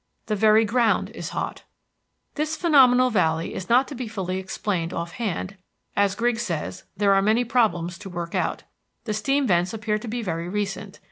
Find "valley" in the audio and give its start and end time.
3.11-3.53